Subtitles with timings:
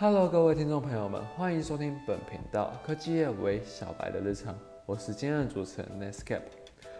[0.00, 4.54] Hello，各位听众朋友们，欢迎收听本频道科技业为小白的日常，
[4.86, 6.42] 我是今天的主持人 Nescape。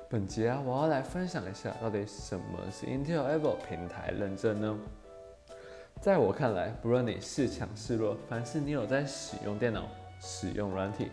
[0.09, 4.77] 本节啊，我要来分享一下到底什么是 Intel Evo 平台认证呢？
[6.01, 9.85] 在我看来，不论你是强是弱，凡是你有在使用电脑、
[10.19, 11.13] 使用软体，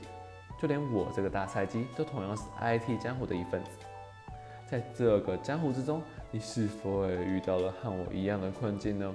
[0.60, 3.70] 就连我这个大菜鸡，都同样是 IT 江湖的一份子。
[4.66, 9.14] 在这个江湖之中，你是否也遇到了和我一样的困境呢？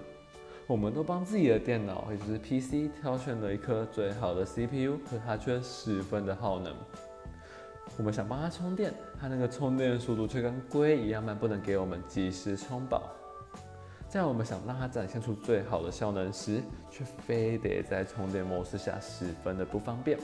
[0.70, 6.72] 我们都帮自己的电脑，也就是 PC，挑选了一颗最好的 CPU，可它却十分的耗能。
[7.98, 13.02] 我们想帮它充电，它那个充电速度却跟龟一样慢，不能给我们及时充饱。
[14.06, 20.16] 在我们想让它展现出最好的效能时，却非得在充电模式下十分的不方便。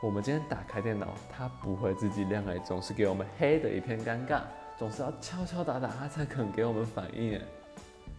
[0.00, 4.42] 我们今天打开电脑，它不会自己亮哎，总是给我们黑的一片尴尬，
[4.78, 7.40] 总是要敲敲打打它才肯给我们反应哎。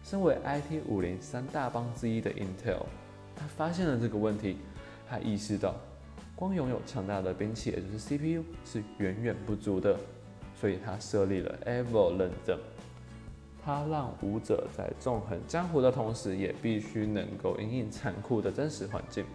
[0.08, 2.86] 身为 IT 五零三大帮之一的 Intel，
[3.36, 4.56] 他发现了这个问题，
[5.06, 5.74] 他意识到
[6.34, 9.94] 光拥有强大的兵器，也就是 CPU 是远远不足的，
[10.58, 12.58] 所以他设立了 Evo 认证。
[13.62, 19.26] 他让武者在纵横江湖的同时，也必须能够应应残酷的真实环境，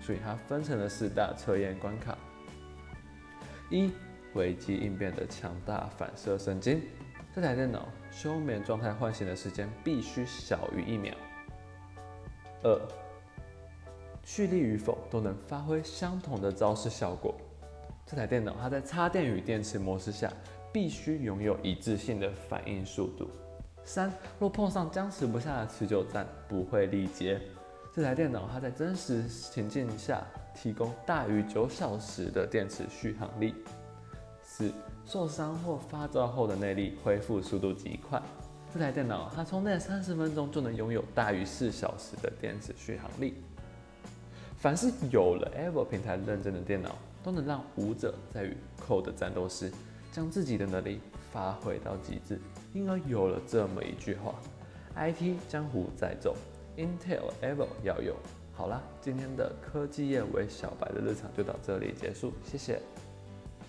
[0.00, 2.16] 所以它分成了四大测验关卡：
[3.68, 3.90] 一、
[4.32, 6.80] 危机应变的强大反射神经。
[7.34, 11.14] 这台电脑休眠状态唤醒的时间必须小于一秒。
[12.62, 12.78] 二，
[14.22, 17.34] 蓄力与否都能发挥相同的招式效果。
[18.04, 20.30] 这台电脑它在插电与电池模式下
[20.70, 23.30] 必须拥有一致性的反应速度。
[23.82, 27.40] 三，若碰上僵持不下的持久战不会力竭。
[27.94, 30.22] 这台电脑它在真实情境下
[30.54, 33.54] 提供大于九小时的电池续航力。
[34.52, 34.70] 四。
[35.06, 38.20] 受伤或发作后的内力恢复速度极快。
[38.72, 43.34] 这台电脑它充电三十分钟就能拥有大于四小时的电池续航力。
[44.58, 48.54] 凡是有了 Evo 平台认证的电脑，都能让武者在与
[48.86, 49.72] Code 战斗时，
[50.12, 51.00] 将自己的能力
[51.32, 52.38] 发挥到极致。
[52.74, 54.34] 因而有了这么一句话
[54.94, 56.36] ：IT 江湖在走
[56.76, 58.14] ，Intel Evo 要有。
[58.52, 62.80] 好啦，今天的科技业为小白的日常就到这里结束，谢谢。